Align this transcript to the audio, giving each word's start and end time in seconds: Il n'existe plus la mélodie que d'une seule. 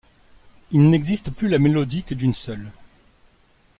Il 0.71 0.89
n'existe 0.89 1.29
plus 1.29 1.47
la 1.47 1.59
mélodie 1.59 2.01
que 2.03 2.15
d'une 2.15 2.33
seule. 2.33 2.71